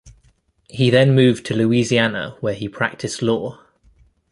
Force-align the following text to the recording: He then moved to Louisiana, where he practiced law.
He 0.67 0.89
then 0.89 1.13
moved 1.13 1.45
to 1.45 1.53
Louisiana, 1.55 2.35
where 2.39 2.55
he 2.55 2.67
practiced 2.67 3.21
law. 3.21 3.59